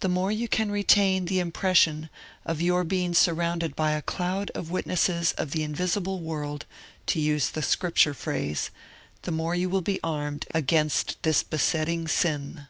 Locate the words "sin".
12.08-12.66